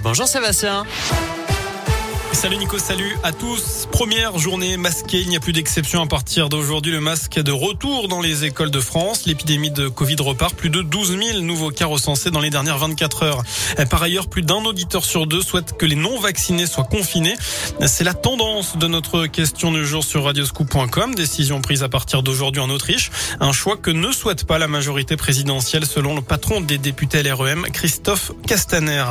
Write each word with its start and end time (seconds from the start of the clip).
Bonjour 0.00 0.26
Sébastien. 0.26 0.84
Salut 2.32 2.58
Nico, 2.58 2.78
salut 2.78 3.16
à 3.24 3.32
tous. 3.32 3.88
Première 3.90 4.38
journée 4.38 4.76
masquée, 4.76 5.20
il 5.20 5.28
n'y 5.28 5.36
a 5.36 5.40
plus 5.40 5.52
d'exception 5.52 6.02
à 6.02 6.06
partir 6.06 6.48
d'aujourd'hui. 6.48 6.92
Le 6.92 7.00
masque 7.00 7.36
est 7.36 7.42
de 7.42 7.50
retour 7.50 8.06
dans 8.06 8.20
les 8.20 8.44
écoles 8.44 8.70
de 8.70 8.80
France. 8.80 9.26
L'épidémie 9.26 9.70
de 9.70 9.88
Covid 9.88 10.16
repart. 10.20 10.54
Plus 10.54 10.70
de 10.70 10.82
12 10.82 11.18
000 11.18 11.40
nouveaux 11.40 11.70
cas 11.70 11.86
recensés 11.86 12.30
dans 12.30 12.40
les 12.40 12.50
dernières 12.50 12.78
24 12.78 13.22
heures. 13.24 13.42
Par 13.90 14.02
ailleurs, 14.02 14.28
plus 14.28 14.42
d'un 14.42 14.64
auditeur 14.64 15.04
sur 15.04 15.26
deux 15.26 15.40
souhaite 15.40 15.76
que 15.76 15.86
les 15.86 15.96
non 15.96 16.20
vaccinés 16.20 16.66
soient 16.66 16.84
confinés. 16.84 17.34
C'est 17.86 18.04
la 18.04 18.14
tendance 18.14 18.76
de 18.76 18.86
notre 18.86 19.26
question 19.26 19.72
du 19.72 19.84
jour 19.84 20.04
sur 20.04 20.24
radioscoop.com. 20.24 21.14
Décision 21.14 21.60
prise 21.60 21.82
à 21.82 21.88
partir 21.88 22.22
d'aujourd'hui 22.22 22.60
en 22.60 22.70
Autriche. 22.70 23.10
Un 23.40 23.52
choix 23.52 23.76
que 23.76 23.90
ne 23.90 24.12
souhaite 24.12 24.44
pas 24.46 24.58
la 24.58 24.68
majorité 24.68 25.16
présidentielle 25.16 25.86
selon 25.86 26.14
le 26.14 26.22
patron 26.22 26.60
des 26.60 26.78
députés 26.78 27.22
LREM, 27.22 27.66
Christophe 27.72 28.32
Castaner. 28.46 29.04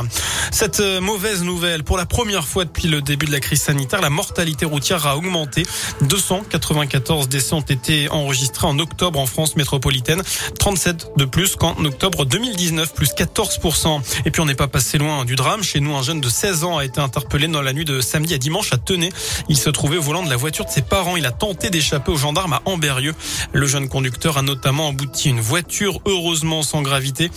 Cette 0.50 0.80
mauvaise 1.02 1.42
nouvelle, 1.42 1.84
pour 1.84 1.98
la 1.98 2.06
première 2.06 2.46
fois 2.46 2.64
depuis 2.64 2.88
le 2.88 3.02
début 3.08 3.24
de 3.24 3.32
la 3.32 3.40
crise 3.40 3.62
sanitaire, 3.62 4.02
la 4.02 4.10
mortalité 4.10 4.66
routière 4.66 5.06
a 5.06 5.16
augmenté. 5.16 5.66
294 6.02 7.28
décès 7.28 7.54
ont 7.54 7.60
été 7.62 8.10
enregistrés 8.10 8.66
en 8.66 8.78
octobre 8.78 9.18
en 9.18 9.24
France 9.24 9.56
métropolitaine, 9.56 10.22
37 10.58 11.12
de 11.16 11.24
plus 11.24 11.56
qu'en 11.56 11.74
octobre 11.86 12.26
2019, 12.26 12.92
plus 12.92 13.14
14%. 13.14 14.02
Et 14.26 14.30
puis 14.30 14.42
on 14.42 14.44
n'est 14.44 14.54
pas 14.54 14.68
passé 14.68 14.98
loin 14.98 15.24
du 15.24 15.36
drame. 15.36 15.62
Chez 15.62 15.80
nous, 15.80 15.96
un 15.96 16.02
jeune 16.02 16.20
de 16.20 16.28
16 16.28 16.64
ans 16.64 16.76
a 16.76 16.84
été 16.84 17.00
interpellé 17.00 17.48
dans 17.48 17.62
la 17.62 17.72
nuit 17.72 17.86
de 17.86 18.02
samedi 18.02 18.34
à 18.34 18.38
dimanche 18.38 18.74
à 18.74 18.76
Tenay. 18.76 19.08
Il 19.48 19.56
se 19.56 19.70
trouvait 19.70 19.96
au 19.96 20.02
volant 20.02 20.22
de 20.22 20.28
la 20.28 20.36
voiture 20.36 20.66
de 20.66 20.70
ses 20.70 20.82
parents. 20.82 21.16
Il 21.16 21.24
a 21.24 21.32
tenté 21.32 21.70
d'échapper 21.70 22.12
aux 22.12 22.18
gendarmes 22.18 22.52
à 22.52 22.62
Amberieux. 22.66 23.14
Le 23.54 23.66
jeune 23.66 23.88
conducteur 23.88 24.36
a 24.36 24.42
notamment 24.42 24.88
embouti 24.88 25.30
une 25.30 25.40
voiture, 25.40 26.00
heureusement 26.04 26.62
sans 26.62 26.82
gravité. 26.82 27.30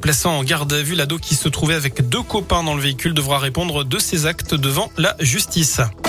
Plaçant 0.00 0.38
en 0.38 0.42
garde 0.42 0.72
à 0.72 0.80
vue 0.80 0.94
l'ado 0.94 1.18
qui 1.18 1.34
se 1.34 1.50
trouvait 1.50 1.74
avec 1.74 2.08
deux 2.08 2.22
copains 2.22 2.62
dans 2.62 2.74
le 2.74 2.80
véhicule 2.80 3.12
devra 3.12 3.38
répondre 3.38 3.84
de 3.84 3.98
ses 3.98 4.24
actes 4.24 4.54
devant 4.54 4.90
la 4.96 5.17
justice. 5.20 6.07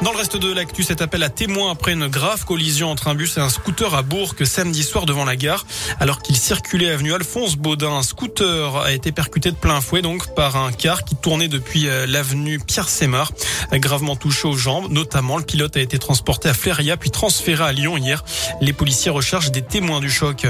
Dans 0.00 0.12
le 0.12 0.16
reste 0.16 0.36
de 0.36 0.52
l'actu, 0.52 0.84
cet 0.84 1.02
appel 1.02 1.24
à 1.24 1.28
témoins 1.28 1.72
après 1.72 1.92
une 1.92 2.06
grave 2.06 2.44
collision 2.44 2.88
entre 2.88 3.08
un 3.08 3.16
bus 3.16 3.36
et 3.36 3.40
un 3.40 3.48
scooter 3.48 3.94
à 3.94 4.02
Bourg 4.02 4.36
samedi 4.44 4.84
soir 4.84 5.06
devant 5.06 5.24
la 5.24 5.34
gare. 5.34 5.66
Alors 5.98 6.22
qu'il 6.22 6.36
circulait 6.36 6.90
avenue 6.90 7.12
Alphonse 7.12 7.56
Baudin, 7.56 7.90
un 7.90 8.04
scooter 8.04 8.76
a 8.76 8.92
été 8.92 9.10
percuté 9.10 9.50
de 9.50 9.56
plein 9.56 9.80
fouet 9.80 10.00
donc 10.00 10.36
par 10.36 10.54
un 10.54 10.70
car 10.70 11.04
qui 11.04 11.16
tournait 11.16 11.48
depuis 11.48 11.88
euh, 11.88 12.06
l'avenue 12.06 12.60
Pierre 12.60 12.88
Sémar. 12.88 13.32
Gravement 13.72 14.14
touché 14.14 14.46
aux 14.46 14.56
jambes, 14.56 14.86
notamment 14.88 15.36
le 15.36 15.42
pilote 15.42 15.76
a 15.76 15.80
été 15.80 15.98
transporté 15.98 16.48
à 16.48 16.54
Fléria 16.54 16.96
puis 16.96 17.10
transféré 17.10 17.64
à 17.64 17.72
Lyon 17.72 17.96
hier. 17.96 18.24
Les 18.60 18.72
policiers 18.72 19.10
recherchent 19.10 19.50
des 19.50 19.62
témoins 19.62 19.98
du 19.98 20.10
choc. 20.10 20.46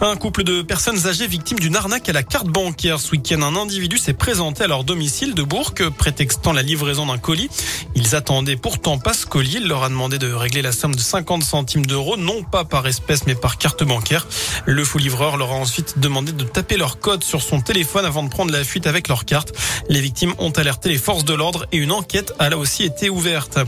Un 0.00 0.14
couple 0.14 0.44
de 0.44 0.62
personnes 0.62 1.08
âgées 1.08 1.26
victimes 1.26 1.58
d'une 1.58 1.74
arnaque 1.74 2.08
à 2.08 2.12
la 2.12 2.22
carte 2.22 2.46
bancaire 2.46 3.00
ce 3.00 3.10
week-end. 3.10 3.42
Un 3.42 3.56
individu 3.56 3.98
s'est 3.98 4.14
présenté 4.14 4.62
à 4.62 4.68
leur 4.68 4.84
domicile 4.84 5.34
de 5.34 5.42
Bourg 5.42 5.74
prétextant 5.98 6.52
la 6.52 6.62
livraison 6.62 7.06
d'un 7.06 7.18
colis. 7.18 7.50
Ils 7.96 8.14
attendaient 8.14 8.56
pourtant 8.56 8.91
Il 9.54 9.68
leur 9.68 9.84
a 9.84 9.88
demandé 9.88 10.18
de 10.18 10.32
régler 10.32 10.60
la 10.60 10.72
somme 10.72 10.94
de 10.94 11.00
50 11.00 11.42
centimes 11.42 11.86
d'euros, 11.86 12.16
non 12.16 12.42
pas 12.42 12.64
par 12.64 12.86
espèce 12.86 13.26
mais 13.26 13.34
par 13.34 13.56
carte 13.56 13.84
bancaire. 13.84 14.26
Le 14.66 14.84
faux 14.84 14.98
livreur 14.98 15.36
leur 15.36 15.52
a 15.52 15.54
ensuite 15.54 15.98
demandé 15.98 16.32
de 16.32 16.44
taper 16.44 16.76
leur 16.76 16.98
code 16.98 17.24
sur 17.24 17.42
son 17.42 17.60
téléphone 17.60 18.04
avant 18.04 18.22
de 18.22 18.28
prendre 18.28 18.52
la 18.52 18.64
fuite 18.64 18.86
avec 18.86 19.08
leur 19.08 19.24
carte. 19.24 19.52
Les 19.88 20.00
victimes 20.00 20.34
ont 20.38 20.50
alerté 20.50 20.88
les 20.88 20.98
forces 20.98 21.24
de 21.24 21.32
l'ordre 21.32 21.66
et 21.72 21.78
une 21.78 21.92
enquête 21.92 22.34
a 22.38 22.50
là 22.50 22.58
aussi 22.58 22.84
été 22.84 23.08
ouverte. 23.08 23.58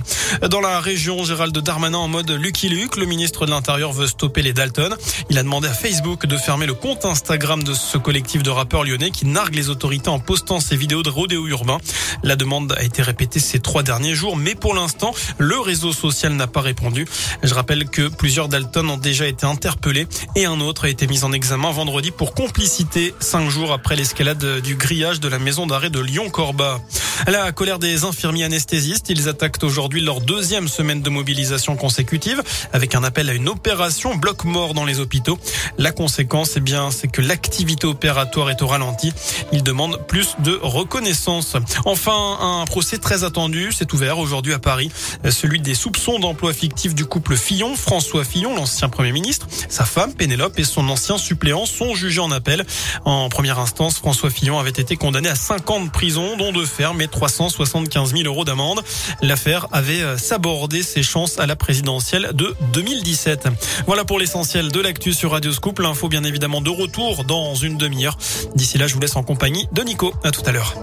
Dans 0.50 0.61
la 0.61 0.80
région, 0.80 1.25
Gérald 1.25 1.56
Darmanin 1.56 1.98
en 1.98 2.08
mode 2.08 2.30
Lucky 2.30 2.69
Luke, 2.69 2.97
le 2.97 3.06
ministre 3.06 3.47
de 3.47 3.50
l'Intérieur 3.50 3.92
veut 3.92 4.06
stopper 4.06 4.42
les 4.42 4.52
Dalton. 4.52 4.95
Il 5.30 5.39
a 5.39 5.42
demandé 5.42 5.69
à 5.69 5.75
Facebook 5.75 6.27
de 6.27 6.36
fermer 6.36 6.67
le 6.67 6.75
compte 6.75 7.05
Instagram 7.05 7.62
de 7.62 7.72
ce 7.72 7.98
collectif 7.98 8.42
de 8.42 8.50
rappeurs 8.50 8.84
lyonnais 8.84 9.11
qui 9.11 9.27
nargue 9.27 9.55
les 9.55 9.70
autorités 9.70 10.11
en 10.11 10.19
postant 10.19 10.61
ses 10.61 10.77
vidéos 10.77 11.02
de 11.02 11.11
rodéo 11.11 11.47
urbain. 11.47 11.78
La 12.22 12.36
demande 12.36 12.75
a 12.77 12.83
été 12.83 13.02
répétée 13.02 13.41
ces 13.41 13.61
trois 13.61 13.83
derniers 13.83 14.14
jours, 14.14 14.36
mais 14.36 14.55
pour 14.55 14.75
l'instant, 14.75 15.13
le 15.38 15.58
réseau 15.58 15.92
social 15.92 16.32
n'a 16.32 16.46
pas 16.46 16.60
répondu. 16.60 17.06
Je 17.42 17.54
rappelle 17.54 17.88
que 17.88 18.08
plusieurs 18.08 18.48
Dalton 18.48 18.88
ont 18.90 18.96
déjà 18.96 19.26
été 19.26 19.46
interpellés 19.46 20.06
et 20.36 20.46
un 20.46 20.61
autre 20.61 20.84
a 20.84 20.89
été 20.89 21.06
mis 21.06 21.24
en 21.24 21.33
examen 21.33 21.70
vendredi 21.70 22.11
pour 22.11 22.34
complicité 22.34 23.14
cinq 23.20 23.48
jours 23.48 23.72
après 23.72 23.96
l'escalade 23.96 24.61
du 24.61 24.77
grillage 24.77 25.20
de 25.20 25.28
la 25.28 25.39
maison 25.39 25.66
d'arrêt 25.66 25.90
de 25.90 26.00
Lyon-Corba. 26.00 26.80
La 27.27 27.52
colère 27.52 27.78
des 27.78 28.05
infirmiers 28.05 28.44
anesthésistes, 28.44 29.08
ils 29.08 29.28
attaquent 29.28 29.62
aujourd'hui 29.62 30.00
leur 30.00 30.20
deuxième 30.20 30.68
semaine 30.68 31.00
de 31.00 31.11
mobilisation 31.11 31.77
consécutive 31.77 32.42
avec 32.72 32.94
un 32.94 33.05
appel 33.05 33.30
à 33.30 33.34
une 33.34 33.48
opération 33.48 34.14
bloc 34.16 34.44
mort 34.44 34.74
dans 34.74 34.84
les 34.84 35.00
hôpitaux. 35.00 35.39
La 35.78 35.92
conséquence, 35.92 36.52
eh 36.56 36.60
bien, 36.60 36.90
c'est 36.90 37.08
que 37.08 37.22
l'activité 37.22 37.86
opératoire 37.86 38.50
est 38.50 38.62
au 38.62 38.66
ralenti. 38.66 39.12
Ils 39.52 39.62
demandent 39.62 40.00
plus 40.06 40.34
de 40.40 40.58
reconnaissance. 40.62 41.56
Enfin, 41.84 42.39
un 42.40 42.64
procès 42.64 42.98
très 42.98 43.24
attendu 43.24 43.72
s'est 43.72 43.92
ouvert 43.94 44.18
aujourd'hui 44.18 44.52
à 44.52 44.58
Paris 44.58 44.90
celui 45.30 45.60
des 45.60 45.74
soupçons 45.74 46.18
d'emploi 46.18 46.52
fictif 46.52 46.94
du 46.94 47.04
couple 47.04 47.36
Fillon, 47.36 47.76
François 47.76 48.24
Fillon, 48.24 48.54
l'ancien 48.54 48.88
Premier 48.88 49.12
ministre, 49.12 49.46
sa 49.68 49.84
femme 49.84 50.14
Pénélope 50.14 50.58
et 50.58 50.64
son 50.64 50.88
ancien 50.88 51.18
suppléant 51.18 51.66
sont 51.66 51.94
jugés 51.94 52.20
en 52.20 52.30
appel. 52.30 52.64
En 53.04 53.28
première 53.28 53.58
instance, 53.58 53.98
François 53.98 54.30
Fillon 54.30 54.58
avait 54.58 54.70
été 54.70 54.96
condamné 54.96 55.28
à 55.28 55.34
5 55.34 55.70
ans 55.70 55.84
de 55.84 55.90
prison, 55.90 56.36
dont 56.36 56.52
de 56.52 56.64
ferme 56.64 57.00
et 57.00 57.08
375 57.08 58.12
000 58.12 58.24
euros 58.24 58.44
d'amende. 58.44 58.82
L'affaire 59.22 59.66
avait 59.72 60.02
euh, 60.02 60.16
sabordé 60.18 60.82
ses 60.82 61.02
chances 61.02 61.38
à 61.38 61.46
la 61.46 61.56
présidentielle 61.56 62.30
de 62.34 62.54
2017. 62.72 63.48
Voilà 63.86 64.04
pour 64.04 64.18
l'essentiel 64.18 64.70
de 64.70 64.80
l'actu 64.80 65.12
sur 65.12 65.32
Radio 65.32 65.52
Scoop. 65.52 65.78
L'info 65.78 66.08
bien 66.08 66.24
évidemment 66.24 66.60
de 66.60 66.70
retour 66.70 67.24
dans 67.24 67.54
une 67.54 67.76
demi-heure. 67.76 68.16
D'ici 68.54 68.78
là, 68.78 68.86
je 68.86 68.94
vous 68.94 69.00
laisse 69.00 69.16
en 69.16 69.22
compagnie 69.22 69.68
de 69.72 69.82
Nico. 69.82 70.12
À 70.22 70.30
tout 70.30 70.42
à 70.46 70.52
l'heure. 70.52 70.74